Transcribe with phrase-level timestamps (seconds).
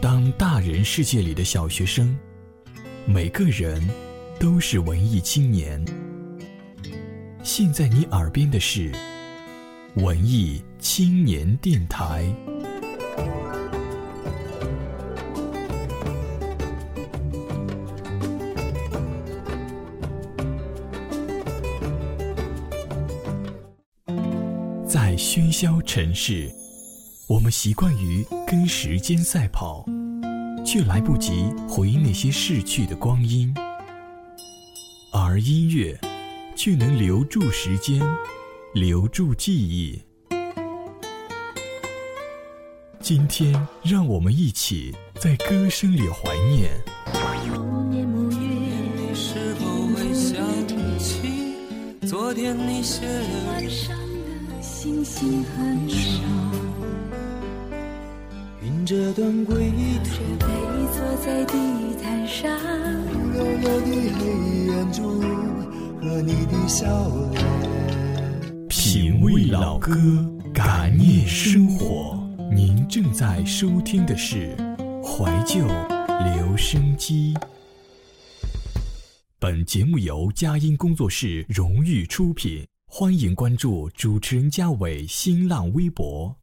[0.00, 2.16] 当大人世界里的小学生，
[3.06, 3.82] 每个人
[4.38, 5.84] 都是文艺青年。
[7.42, 8.92] 现在你耳边的是
[9.94, 12.24] 文艺青年电台。
[24.86, 26.50] 在喧嚣城市，
[27.30, 29.86] 我们习惯于跟时间赛跑，
[30.66, 33.54] 却来不及回那些逝去的光阴。
[35.12, 35.96] 而音乐，
[36.56, 38.02] 却能留住时间，
[38.74, 40.02] 留住记忆。
[42.98, 46.72] 今天，让我们一起在歌声里怀念。
[47.54, 50.36] 某年某月，你是否会想
[50.98, 51.54] 起
[52.08, 53.96] 昨天你写的晚上
[54.48, 56.49] 的星星很少，云
[58.90, 59.70] 这段归
[60.02, 60.46] 途，背
[60.92, 61.54] 坐在地
[62.02, 62.50] 毯上，
[63.36, 63.86] 幽幽的
[64.18, 65.20] 黑眼珠
[66.00, 68.68] 和你的笑脸。
[68.68, 69.94] 品味老歌，
[70.52, 72.18] 感念生活。
[72.52, 74.56] 您正在收听的是
[75.04, 75.60] 怀旧
[76.34, 77.32] 留声机。
[79.38, 86.39] 本节目由佳音工作室荣誉出品，欢迎关注主持人嘉伟新浪微博。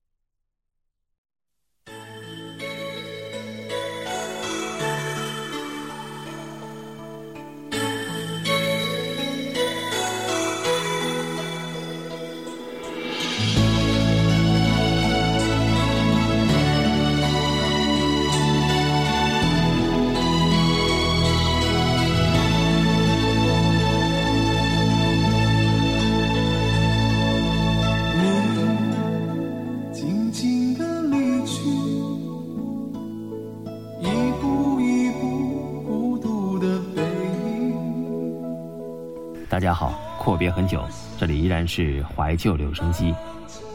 [39.58, 40.84] 大家好，阔别很久，
[41.18, 43.12] 这里依然是怀旧留声机。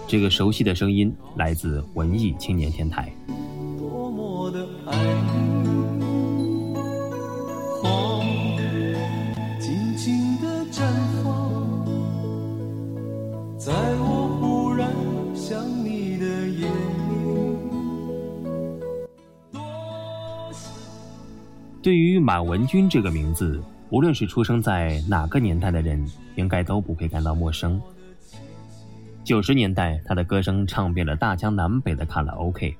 [0.06, 3.12] 这个熟悉的声音来自文艺青年天台。
[3.76, 6.76] 多么的爱你，
[7.82, 8.20] 花
[9.58, 10.84] 静静的绽
[11.24, 11.50] 放，
[13.58, 14.88] 在我忽然
[15.34, 16.72] 想你的夜里。
[21.82, 23.60] 对于满文军这个名字，
[23.92, 26.02] 无论是出生在哪个年代的人，
[26.36, 27.78] 应该都不会感到陌生。
[29.22, 32.74] 九十年代，他的歌声唱遍了大江南北的卡拉 OK。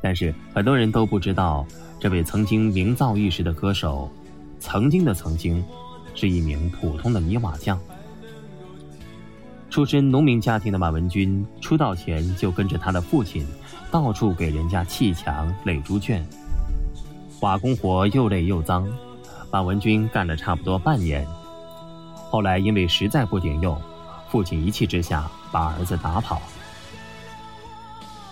[0.00, 1.66] 但是很多人都不知道，
[1.98, 4.08] 这位曾经名噪一时的歌手，
[4.60, 5.64] 曾经的曾经，
[6.14, 7.76] 是一名普通的泥瓦匠。
[9.68, 13.44] 出身农民家庭的马文军，出道前就跟着他的父亲，
[13.90, 16.24] 到处给人家砌墙、垒猪圈。
[17.40, 18.88] 瓦工活又累又脏，
[19.50, 21.26] 马文军干了差不多半年。
[22.30, 23.80] 后来因为实在不顶用，
[24.30, 26.40] 父亲一气之下把儿子打跑。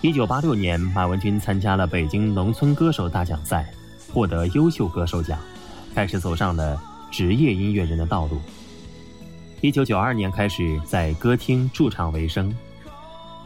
[0.01, 3.67] 一九八六年，马文军参加了北京农村歌手大奖赛，
[4.13, 5.39] 获得优秀歌手奖，
[5.95, 6.79] 开始走上了
[7.09, 8.39] 职业音乐人的道路。
[9.61, 12.55] 一九九二年开始在歌厅驻唱为生，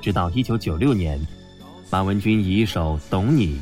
[0.01, 1.17] 直到一九九六年，
[1.89, 3.55] 马文军以一首《懂你》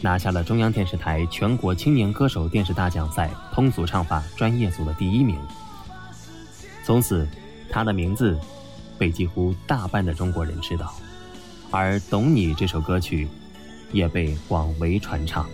[0.00, 5.38] 拿下了中央电视台全国青年歌手电视大奖赛通俗唱法专业组的第一名。
[6.84, 7.26] 从此，
[7.70, 8.38] 他的名字
[8.98, 10.94] 被几乎大半的中国人知道，
[11.70, 13.26] 而《懂你》这首歌曲
[13.90, 15.46] 也被广为传唱。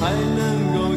[0.00, 0.89] 才能够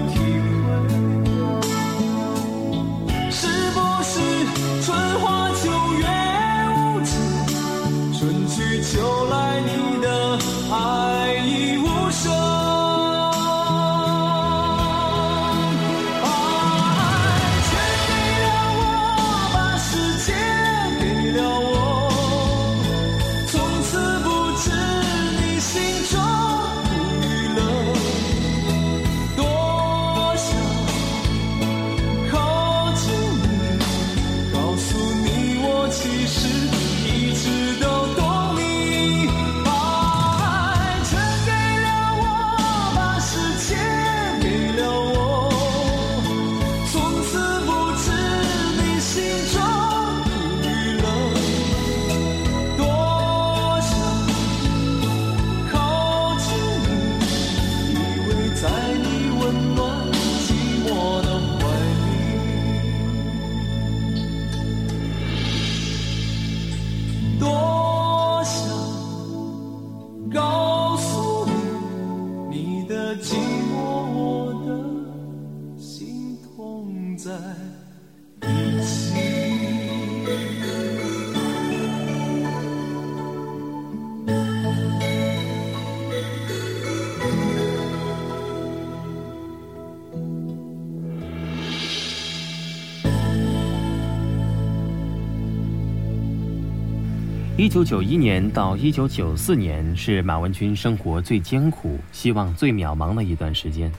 [97.55, 103.91] 一九九一年到一九九四年是马文君生活最艰苦、希望最渺茫的一段时间。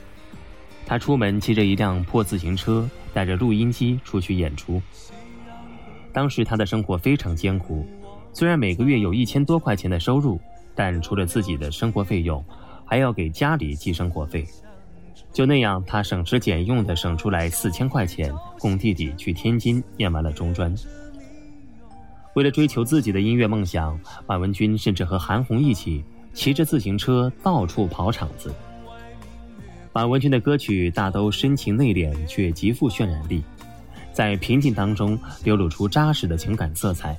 [0.85, 4.81] 他出门骑着一辆破自行车，带着录音机出去演出。
[6.11, 7.87] 当时他的生活非常艰苦，
[8.33, 10.37] 虽然每个月有一千多块钱的收入，
[10.75, 12.43] 但除了自己的生活费用，
[12.83, 14.45] 还要给家里寄生活费。
[15.31, 20.75] 就那样，他省吃俭用的省出来四千块钱，供弟弟去天津念完了中专。
[22.35, 23.97] 为了追求自己的音乐梦想，
[24.27, 26.03] 满文军甚至和韩红一起
[26.33, 28.53] 骑着自行车到处跑场子。
[29.93, 33.41] 满文军的歌曲大都深情内敛，却极富渲染力，
[34.11, 37.17] 在平静当中流露出扎实的情感色彩。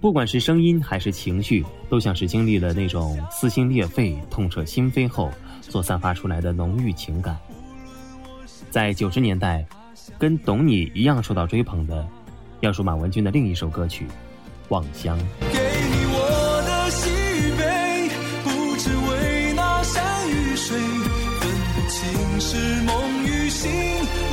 [0.00, 5.28] 不管是声音还是情绪，都像是经历了那种撕心裂肺、痛彻心扉后
[5.60, 7.36] 所散发出来的浓郁情感。
[8.70, 9.66] 在九十年代，
[10.20, 12.06] 跟《懂你》一样受到追捧的。
[12.62, 14.04] 要说马文君的另一首歌曲
[14.68, 15.18] 《望乡》。
[15.52, 18.08] 给你我的喜与悲，
[18.44, 21.98] 不只为那山与水，分不清
[22.40, 22.94] 是梦
[23.26, 23.68] 与醒，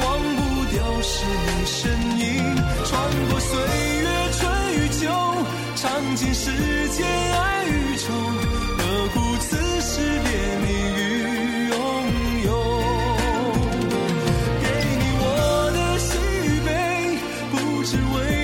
[0.05, 1.89] 忘不掉是你身
[2.19, 2.55] 影。
[2.85, 3.57] 穿过岁
[3.97, 4.05] 月
[4.37, 5.09] 春与秋，
[5.75, 6.51] 尝尽世
[6.89, 7.78] 间爱与
[17.89, 18.38] 只为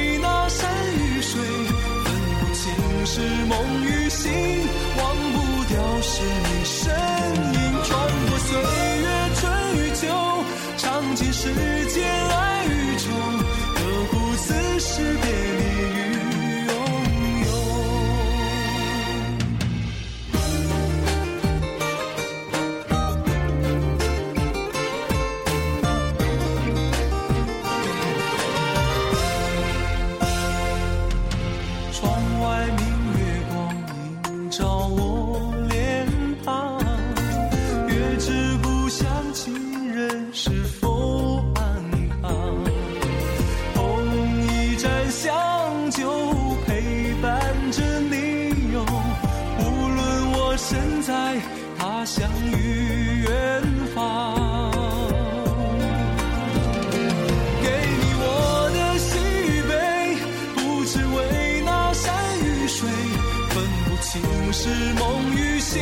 [64.66, 65.80] 是梦与醒，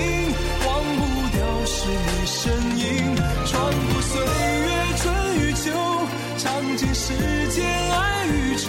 [0.65, 3.15] 忘不掉是你身影。
[3.45, 5.03] 穿过岁月春
[5.37, 5.71] 与秋，
[6.37, 6.43] 尝
[6.75, 7.13] 尽世
[7.47, 8.67] 间爱与愁，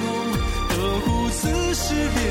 [0.69, 0.73] 何
[1.05, 2.24] 故此时别。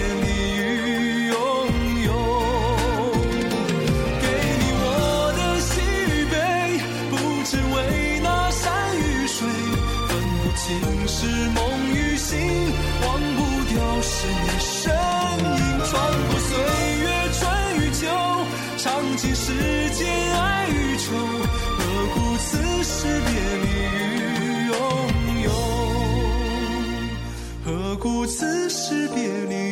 [19.93, 21.05] 见爱与愁
[21.77, 21.81] 何
[22.13, 23.31] 故此时别
[23.63, 23.67] 离？
[24.41, 24.73] 与拥
[25.43, 25.51] 有
[27.63, 29.17] 何故此时别
[29.49, 29.62] 离？